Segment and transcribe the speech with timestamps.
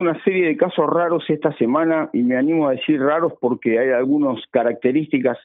[0.00, 3.90] una serie de casos raros esta semana y me animo a decir raros porque hay
[3.90, 5.38] algunas características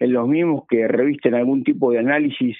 [0.00, 2.56] en los mismos que revisten algún tipo de análisis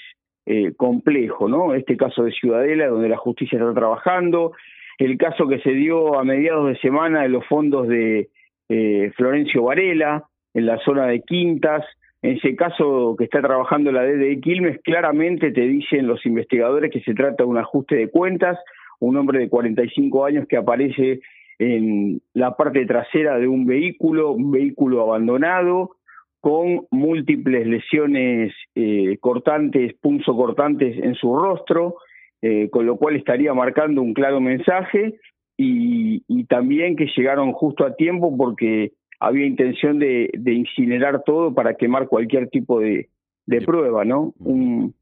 [0.46, 1.74] eh, complejo, ¿no?
[1.74, 4.52] Este caso de Ciudadela, donde la justicia está trabajando,
[4.98, 8.28] el caso que se dio a mediados de semana de los fondos de
[8.69, 10.24] eh, Florencio Varela,
[10.54, 11.85] en la zona de Quintas,
[12.22, 17.01] en ese caso que está trabajando la DDI Quilmes, claramente te dicen los investigadores que
[17.01, 18.59] se trata de un ajuste de cuentas,
[19.01, 21.20] un hombre de 45 años que aparece
[21.61, 25.91] en la parte trasera de un vehículo, un vehículo abandonado,
[26.41, 31.96] con múltiples lesiones eh, cortantes, cortantes en su rostro,
[32.41, 35.16] eh, con lo cual estaría marcando un claro mensaje
[35.59, 42.09] y, también que llegaron justo a tiempo porque había intención de, incinerar todo para quemar
[42.09, 43.10] cualquier tipo de,
[43.66, 44.32] prueba, ¿no?
[44.38, 44.95] Un,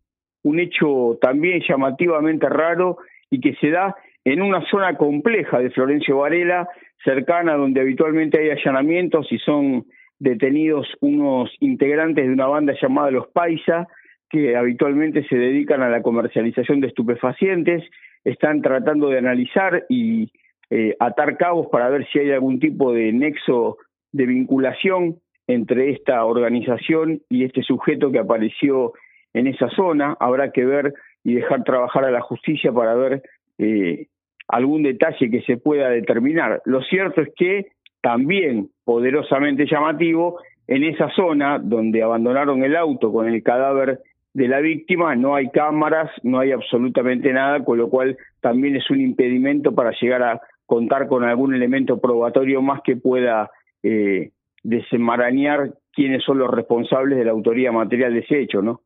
[0.42, 2.98] un hecho también llamativamente raro
[3.30, 3.94] y que se da
[4.32, 6.68] en una zona compleja de Florencio Varela,
[7.02, 9.86] cercana donde habitualmente hay allanamientos y son
[10.18, 13.88] detenidos unos integrantes de una banda llamada Los Paisa,
[14.28, 17.82] que habitualmente se dedican a la comercialización de estupefacientes,
[18.22, 20.30] están tratando de analizar y
[20.68, 23.78] eh, atar cabos para ver si hay algún tipo de nexo
[24.12, 28.92] de vinculación entre esta organización y este sujeto que apareció
[29.32, 30.18] en esa zona.
[30.20, 30.92] Habrá que ver
[31.24, 33.22] y dejar trabajar a la justicia para ver
[33.56, 34.08] eh,
[34.48, 36.62] algún detalle que se pueda determinar.
[36.64, 37.66] Lo cierto es que
[38.00, 44.00] también poderosamente llamativo, en esa zona donde abandonaron el auto con el cadáver
[44.34, 48.88] de la víctima no hay cámaras, no hay absolutamente nada, con lo cual también es
[48.90, 53.50] un impedimento para llegar a contar con algún elemento probatorio más que pueda
[53.82, 54.30] eh,
[54.62, 58.82] desenmarañar quiénes son los responsables de la autoría material de ese hecho, ¿no?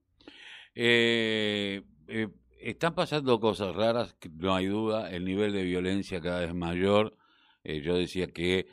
[0.74, 2.28] Eh, eh,
[2.62, 7.16] están pasando cosas raras, no hay duda, el nivel de violencia cada vez mayor.
[7.64, 8.66] yo decía que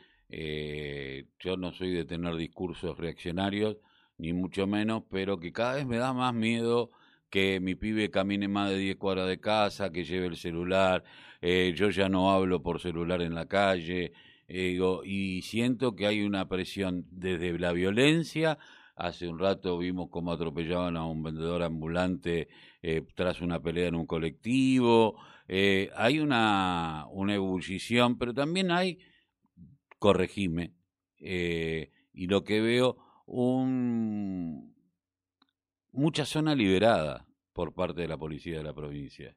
[1.39, 3.77] yo no soy de tener discursos reaccionarios,
[4.17, 6.91] ni mucho menos, pero que cada vez me da más miedo
[7.29, 11.03] que mi pibe camine más de 10 cuadras de casa, que lleve el celular,
[11.41, 14.13] eh, yo ya no hablo por celular en la calle,
[14.47, 18.57] eh, y siento que hay una presión desde la violencia,
[18.95, 22.49] hace un rato vimos cómo atropellaban a un vendedor ambulante
[22.81, 25.15] eh, tras una pelea en un colectivo,
[25.95, 28.99] hay una, una ebullición, pero también hay,
[29.97, 30.75] corregime,
[31.17, 34.75] y lo que veo un,
[35.91, 39.35] mucha zona liberada por parte de la policía de la provincia.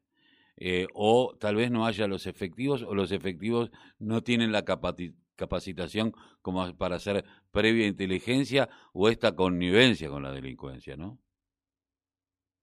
[0.57, 6.13] Eh, o tal vez no haya los efectivos o los efectivos no tienen la capacitación
[6.43, 11.19] como para hacer previa inteligencia o esta connivencia con la delincuencia, ¿no?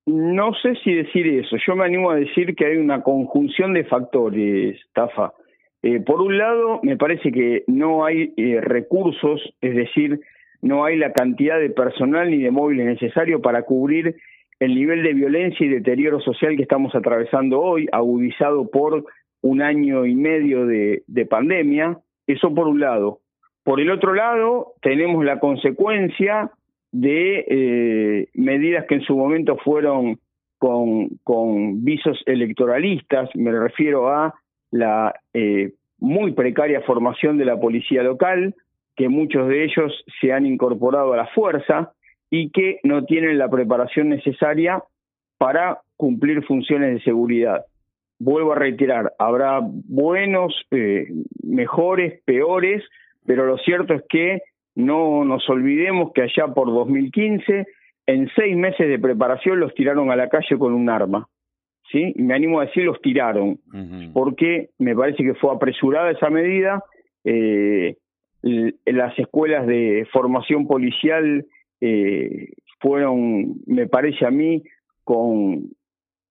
[0.09, 1.55] No sé si decir eso.
[1.67, 5.33] Yo me animo a decir que hay una conjunción de factores, Tafa.
[5.83, 10.19] Eh, por un lado, me parece que no hay eh, recursos, es decir,
[10.63, 14.15] no hay la cantidad de personal ni de móviles necesario para cubrir
[14.59, 19.05] el nivel de violencia y deterioro social que estamos atravesando hoy, agudizado por
[19.43, 23.19] un año y medio de, pandemia, eso por un lado.
[23.63, 26.49] Por el otro lado, tenemos la consecuencia
[26.91, 30.19] de eh, medidas que en su momento fueron
[30.57, 34.33] con, visos electoralistas, me refiero a
[34.71, 38.55] la eh, muy precaria formación de la policía local,
[38.95, 41.93] que muchos de ellos se han incorporado a la fuerza
[42.29, 44.83] y que no tienen la preparación necesaria
[45.37, 47.65] para cumplir funciones de seguridad.
[48.19, 51.07] Vuelvo a reiterar, habrá buenos, eh,
[51.41, 52.83] mejores, peores,
[53.25, 54.41] pero lo cierto es que
[54.75, 57.67] no nos olvidemos que allá por 2015,
[58.07, 61.27] en seis meses de preparación los tiraron a la calle con un arma.
[61.91, 62.13] ¿sí?
[62.15, 63.59] Y me animo a decir los tiraron,
[64.13, 66.83] porque me parece que fue apresurada esa medida.
[67.23, 67.95] Eh,
[68.41, 71.45] las escuelas de formación policial
[71.81, 74.63] eh, fueron, me parece a mí,
[75.03, 75.71] con,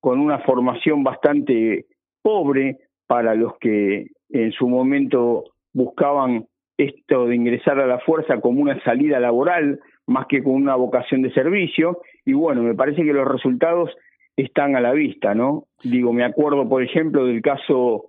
[0.00, 1.87] con una formación bastante
[2.22, 6.47] pobre para los que en su momento buscaban
[6.78, 11.22] esto de ingresar a la fuerza como una salida laboral más que con una vocación
[11.22, 13.90] de servicio y bueno, me parece que los resultados
[14.36, 15.64] están a la vista, ¿no?
[15.82, 18.06] Digo, me acuerdo, por ejemplo, del caso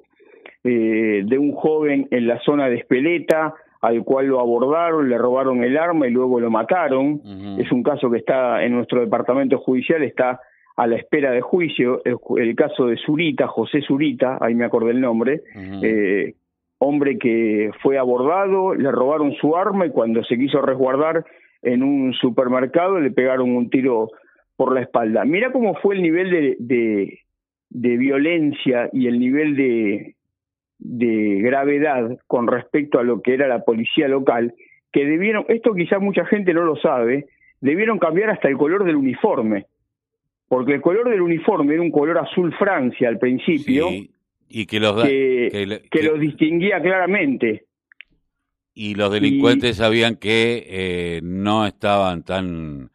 [0.64, 5.64] eh, de un joven en la zona de Espeleta, al cual lo abordaron, le robaron
[5.64, 7.22] el arma y luego lo mataron.
[7.58, 10.40] Es un caso que está en nuestro departamento judicial, está
[10.76, 15.02] a la espera de juicio, el, caso de Zurita, José Zurita, ahí me acordé el
[15.02, 15.42] nombre,
[15.82, 16.36] eh,
[16.80, 21.26] hombre que fue abordado, le robaron su arma y cuando se quiso resguardar
[21.62, 24.10] en un supermercado le pegaron un tiro
[24.56, 25.26] por la espalda.
[25.26, 27.20] Mira cómo fue el nivel de,
[27.70, 30.16] de, violencia y el nivel de,
[30.80, 34.54] de gravedad con respecto a lo que era la policía local,
[34.92, 37.28] que debieron, esto quizás mucha gente no lo sabe,
[37.62, 39.66] debieron cambiar hasta el color del uniforme,
[40.48, 43.88] porque el color del uniforme era un color azul Francia al principio,
[44.50, 47.66] y que los, que, los distinguía claramente.
[48.74, 52.90] Y los delincuentes sabían que eh, no estaban tan...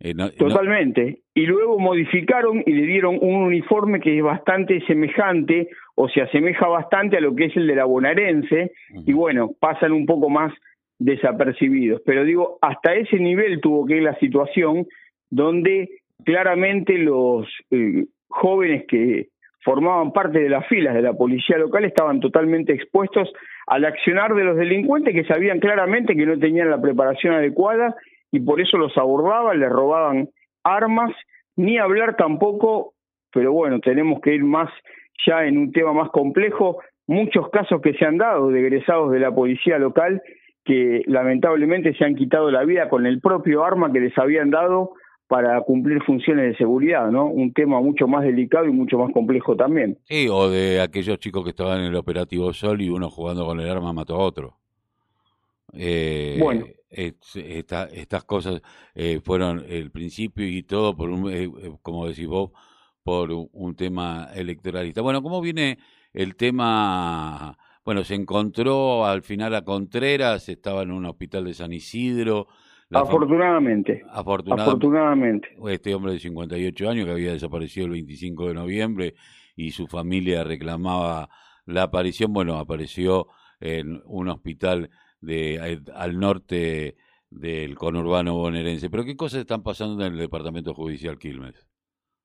[0.00, 1.20] Eh, Totalmente.
[1.34, 6.66] Y luego modificaron y le dieron un uniforme que es bastante semejante o se asemeja
[6.66, 8.72] bastante a lo que es el de la bonaerense
[9.06, 10.52] y bueno, pasan un poco más
[10.98, 12.02] desapercibidos.
[12.04, 14.86] Pero digo, hasta ese nivel tuvo que ir la situación
[15.30, 15.88] donde
[16.24, 19.28] claramente los eh, jóvenes que
[19.66, 23.32] formaban parte de las filas de la policía local estaban totalmente expuestos
[23.66, 27.96] al accionar de los delincuentes que sabían claramente que no tenían la preparación adecuada
[28.30, 30.28] y por eso los abordaban, les robaban
[30.62, 31.10] armas,
[31.56, 32.94] ni hablar tampoco,
[33.32, 34.70] pero bueno, tenemos que ir más
[35.26, 39.18] ya en un tema más complejo, muchos casos que se han dado de egresados de
[39.18, 40.22] la policía local
[40.64, 44.92] que lamentablemente se han quitado la vida con el propio arma que les habían dado
[45.28, 47.26] para cumplir funciones de seguridad, ¿no?
[47.26, 49.98] Un tema mucho más delicado y mucho más complejo también.
[50.04, 53.58] Sí, o de aquellos chicos que estaban en el operativo Sol y uno jugando con
[53.60, 54.56] el arma mató a otro.
[55.72, 56.66] Eh, bueno.
[56.88, 58.62] estas cosas
[58.94, 61.50] eh, fueron el principio y todo por un, eh,
[61.82, 62.52] como decís vos,
[63.02, 65.02] por un tema electoralista.
[65.02, 65.78] Bueno, ¿cómo viene
[66.12, 71.72] el tema bueno, se encontró al final a Contreras, estaba en un hospital de San
[71.72, 72.48] Isidro.
[72.90, 74.02] Afortunadamente.
[74.10, 75.48] Afortunadamente.
[75.68, 79.14] Este hombre de 58 años que había desaparecido el 25 de noviembre
[79.56, 81.28] y su familia reclamaba
[81.64, 83.26] la aparición, bueno, apareció
[83.60, 84.90] en un hospital
[85.20, 86.96] de al norte
[87.30, 88.90] del conurbano bonaerense.
[88.90, 91.66] Pero ¿qué cosas están pasando en el Departamento Judicial Quilmes?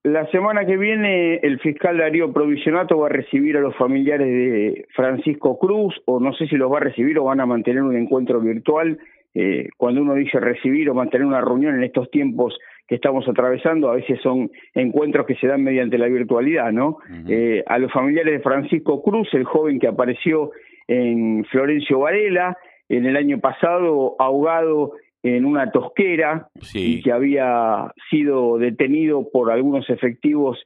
[0.04, 4.86] La semana que viene el fiscal Darío Provisionato va a recibir a los familiares de
[4.96, 7.96] Francisco Cruz, o no sé si los va a recibir o van a mantener un
[7.96, 8.98] encuentro virtual.
[9.36, 12.58] Eh, cuando uno dice recibir o mantener una reunión en estos tiempos
[12.88, 16.98] que estamos atravesando, a veces son encuentros que se dan mediante la virtualidad, ¿no?
[17.30, 20.50] eh, a los familiares de Francisco Cruz, el joven que apareció
[20.88, 22.58] en Florencio Varela,
[22.90, 29.90] en el año pasado ahogado en una tosquera y que había sido detenido por algunos
[29.90, 30.60] efectivos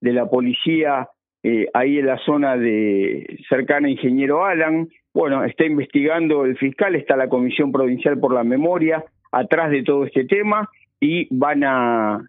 [0.00, 1.08] de la policía
[1.42, 4.88] eh, ahí en la zona de cercana a Ingeniero Alan.
[5.14, 10.04] Bueno, está investigando el fiscal, está la Comisión Provincial por la Memoria atrás de todo
[10.04, 10.68] este tema
[11.00, 12.28] y van a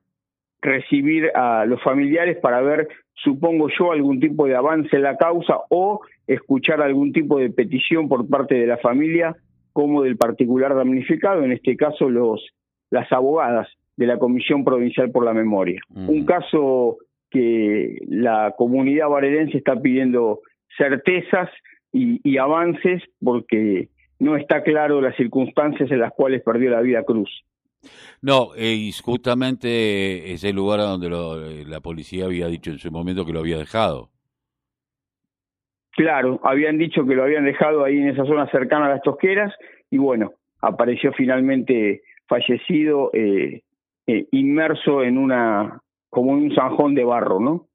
[0.62, 5.60] recibir a los familiares para ver, supongo yo, algún tipo de avance en la causa
[5.70, 9.36] o escuchar algún tipo de petición por parte de la familia
[9.74, 12.42] como del particular damnificado, en este caso los
[12.90, 13.68] las abogadas
[13.98, 15.82] de la Comisión Provincial por la Memoria.
[15.90, 16.98] Un caso
[17.30, 20.42] que la comunidad varedense está pidiendo
[20.78, 21.50] certezas
[21.92, 23.90] y, avances porque
[24.20, 27.30] no está claro las circunstancias en las cuales perdió la vida Cruz.
[28.22, 33.26] No, eh, y justamente ese lugar donde eh, la policía había dicho en su momento
[33.26, 34.13] que lo había dejado.
[35.96, 39.54] Claro, habían dicho que lo habían dejado ahí en esa zona cercana a las tosqueras
[39.92, 43.62] y bueno, apareció finalmente fallecido, eh,
[44.08, 47.68] eh, inmerso en una, como en un zanjón de barro, ¿no?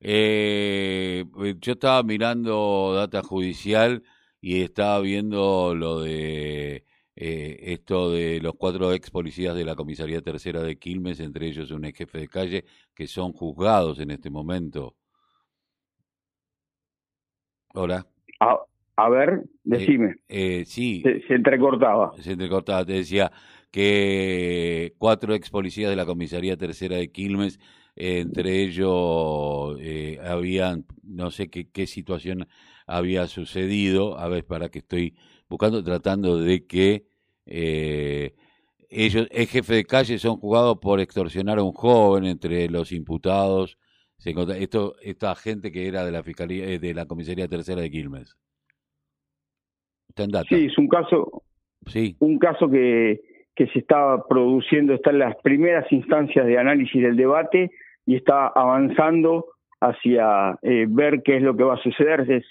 [0.00, 1.24] Eh,
[1.60, 4.04] yo estaba mirando data judicial
[4.40, 6.84] y estaba viendo lo de
[7.16, 11.84] esto de los cuatro ex policías de la comisaría tercera de Quilmes, entre ellos un
[11.84, 14.94] ex jefe de calle, que son juzgados en este momento.
[17.74, 18.06] Hola.
[18.96, 20.16] a ver, eh, decime.
[20.28, 21.02] Eh, sí.
[21.02, 22.12] Se, entrecortaba.
[22.18, 22.84] Se entrecortaba.
[22.84, 23.30] Te decía
[23.70, 27.60] que cuatro ex policías de la comisaría tercera de Quilmes,
[27.94, 32.48] entre ellos eh, habían, no sé qué, qué situación
[32.86, 35.14] había sucedido, a ver, para que estoy
[35.48, 37.06] buscando, tratando de que
[38.90, 43.78] ellos, el jefe de calle, son juzgados por extorsionar a un joven entre los imputados
[44.18, 47.90] se esto, esta gente que era de la fiscalía, eh, de la comisaría tercera de
[47.90, 48.36] Quilmes.
[50.08, 50.48] Está en data.
[50.48, 51.42] Sí, es un caso,
[51.86, 52.16] sí.
[52.18, 53.20] un caso que,
[53.54, 57.70] que se está produciendo, está en las primeras instancias de análisis del debate
[58.06, 59.46] y está avanzando
[59.80, 62.28] hacia eh, ver qué es lo que va a suceder.
[62.28, 62.44] Es,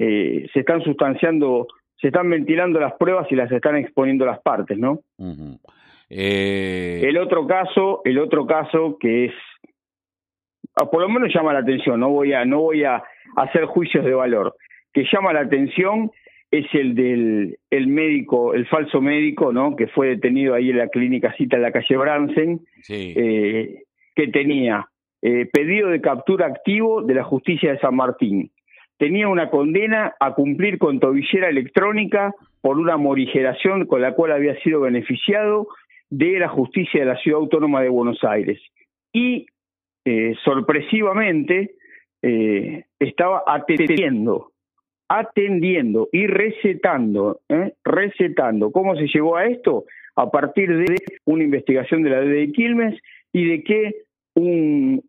[0.00, 1.68] eh, se están sustanciando,
[2.00, 5.00] se están ventilando las pruebas y las están exponiendo las partes, ¿no?
[6.08, 9.32] El otro caso, el otro caso que es
[10.74, 13.02] por lo menos llama la atención, no voy a, no voy a
[13.36, 14.54] hacer juicios de valor,
[14.92, 16.10] que llama la atención
[16.50, 19.74] es el del el médico, el falso médico, ¿no?
[19.74, 23.82] Que fue detenido ahí en la clínica cita en la calle Bransen, eh,
[24.14, 24.88] que tenía
[25.22, 28.52] eh, pedido de captura activo de la justicia de San Martín,
[28.98, 34.54] tenía una condena a cumplir con tobillera electrónica por una morigeración con la cual había
[34.62, 35.66] sido beneficiado
[36.10, 38.60] de la justicia de la Ciudad Autónoma de Buenos Aires.
[39.12, 39.46] Y
[40.06, 41.76] eh, sorpresivamente
[42.20, 44.52] eh, estaba atendiendo,
[45.08, 47.72] atendiendo y recetando, ¿eh?
[47.82, 48.70] recetando.
[48.70, 49.84] ¿Cómo se llegó a esto?
[50.16, 53.00] A partir de una investigación de la D de Quilmes
[53.32, 53.94] y de que
[54.34, 55.02] un,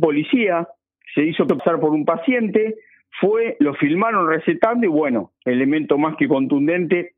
[0.00, 0.68] policía
[1.12, 2.76] se hizo pasar por un paciente,
[3.20, 7.14] fue, lo filmaron recetando y bueno, elemento más que contundente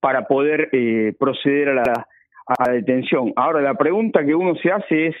[0.00, 0.68] para poder
[1.18, 2.06] proceder a
[2.66, 3.32] la detención.
[3.36, 5.16] Ahora, la pregunta que uno se hace es,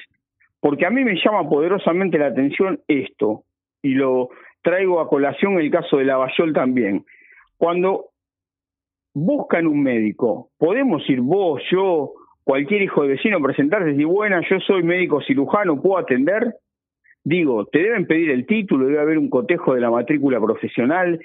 [0.62, 3.42] porque a mí me llama poderosamente la atención esto,
[3.82, 4.28] y lo
[4.62, 7.04] traigo a colación el caso de Lavallol también.
[7.58, 8.10] Cuando
[9.12, 12.12] buscan un médico, podemos ir vos, yo,
[12.44, 16.54] cualquier hijo de vecino, presentarse y decir, bueno, yo soy médico cirujano, ¿puedo atender?
[17.24, 21.18] Digo, te deben pedir el título, debe haber un cotejo de la matrícula profesional.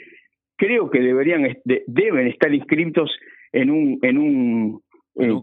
[0.56, 3.16] Creo que deberían, deben estar inscritos
[3.52, 4.82] en un, en un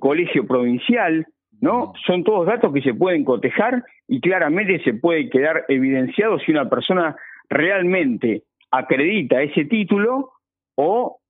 [0.00, 1.24] colegio provincial,
[1.60, 1.92] ¿no?
[2.06, 6.68] Son todos datos que se pueden cotejar y claramente se puede quedar evidenciado si una
[6.68, 7.16] persona
[7.48, 10.32] realmente acredita ese título
[10.74, 11.20] o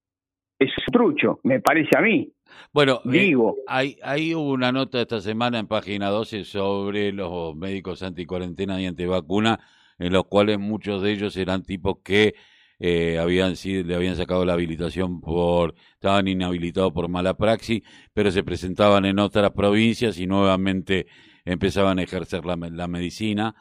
[0.59, 2.31] es trucho, me parece a mí.
[2.73, 8.03] Bueno, eh, digo, hay, hay una nota esta semana en página 12 sobre los médicos
[8.03, 9.59] anticuarentena y antivacuna,
[9.99, 12.35] en los cuales muchos de ellos eran tipos que
[12.79, 17.81] eh, habían sido, le habían sacado la habilitación por, estaban inhabilitados por mala praxis,
[18.13, 21.07] pero se presentaban en otras provincias y nuevamente
[21.45, 23.55] empezaban a ejercer la, la medicina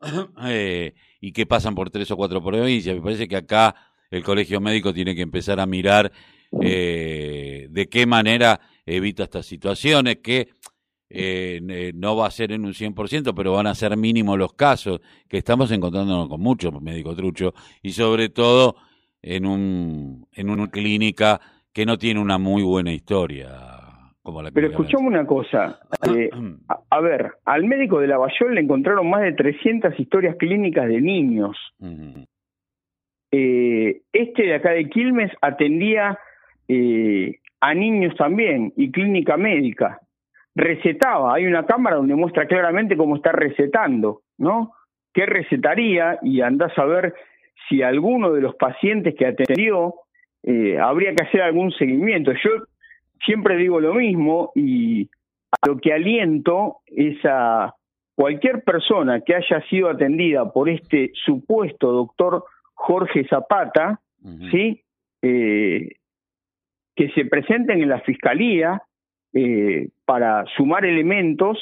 [0.44, 2.94] eh, y que pasan por tres o cuatro provincias.
[2.94, 3.74] Me parece que acá
[4.10, 6.12] el colegio médico tiene que empezar a mirar
[6.60, 10.50] eh, de qué manera evita estas situaciones, que
[11.14, 15.00] eh, no va a ser en un 100%, pero van a ser mínimos los casos,
[15.28, 17.52] que estamos encontrándonos con muchos médicos truchos,
[17.82, 18.76] y sobre todo
[19.22, 21.40] en, un, en una clínica
[21.72, 23.48] que no tiene una muy buena historia.
[24.22, 26.30] Como la pero escuchame una cosa, eh,
[26.90, 31.56] a, ver, al médico de Lavallol le encontraron más de 300 historias clínicas de niños.
[33.32, 36.18] Eh, este de acá de Quilmes atendía
[36.68, 40.00] eh, a niños también y clínica médica.
[40.54, 44.72] Recetaba, hay una cámara donde muestra claramente cómo está recetando, ¿no?
[45.14, 46.18] ¿Qué recetaría?
[46.22, 47.14] Y andás a ver
[47.68, 49.94] si alguno de los pacientes que atendió
[50.42, 52.32] eh, habría que hacer algún seguimiento.
[52.32, 52.50] Yo
[53.24, 55.08] siempre digo lo mismo y
[55.52, 57.74] a lo que aliento es a
[58.14, 62.44] cualquier persona que haya sido atendida por este supuesto doctor
[62.74, 64.00] Jorge Zapata,
[64.50, 64.82] ¿sí?
[65.22, 65.96] Eh,
[66.94, 68.82] que se presenten en la fiscalía
[69.34, 71.58] eh, para sumar elementos